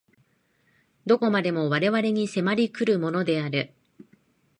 [1.05, 3.71] 何処までも我々に迫り来るものである。